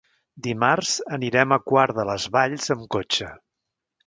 Dimarts 0.45 0.93
anirem 1.17 1.53
a 1.57 1.59
Quart 1.73 1.95
de 2.01 2.07
les 2.11 2.27
Valls 2.37 2.67
amb 2.77 2.89
cotxe. 2.97 3.31